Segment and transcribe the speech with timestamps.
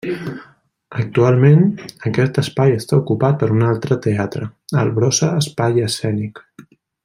[1.01, 1.59] Actualment,
[2.11, 4.49] aquest espai està ocupat per un altre teatre:
[4.85, 6.45] el Brossa Espai Escènic.